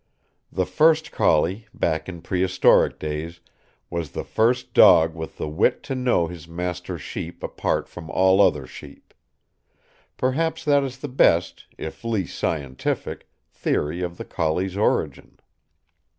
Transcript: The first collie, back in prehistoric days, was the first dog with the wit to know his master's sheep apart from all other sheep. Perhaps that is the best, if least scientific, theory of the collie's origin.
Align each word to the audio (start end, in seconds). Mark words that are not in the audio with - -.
The 0.51 0.65
first 0.65 1.11
collie, 1.11 1.67
back 1.75 2.09
in 2.09 2.23
prehistoric 2.23 2.97
days, 2.97 3.39
was 3.91 4.09
the 4.13 4.23
first 4.23 4.73
dog 4.73 5.13
with 5.13 5.37
the 5.37 5.47
wit 5.47 5.83
to 5.83 5.93
know 5.93 6.25
his 6.25 6.47
master's 6.47 7.03
sheep 7.03 7.43
apart 7.43 7.87
from 7.87 8.09
all 8.09 8.41
other 8.41 8.65
sheep. 8.65 9.13
Perhaps 10.17 10.65
that 10.65 10.83
is 10.83 10.97
the 10.97 11.07
best, 11.07 11.67
if 11.77 12.03
least 12.03 12.35
scientific, 12.39 13.29
theory 13.51 14.01
of 14.01 14.17
the 14.17 14.25
collie's 14.25 14.75
origin. 14.75 15.37